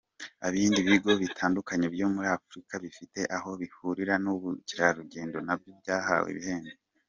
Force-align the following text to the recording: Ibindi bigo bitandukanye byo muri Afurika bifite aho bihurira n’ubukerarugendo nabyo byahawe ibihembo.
Ibindi 0.47 0.79
bigo 0.87 1.11
bitandukanye 1.21 1.85
byo 1.95 2.07
muri 2.13 2.27
Afurika 2.37 2.73
bifite 2.83 3.19
aho 3.37 3.49
bihurira 3.61 4.13
n’ubukerarugendo 4.23 5.37
nabyo 5.47 5.71
byahawe 5.81 6.27
ibihembo. 6.33 6.75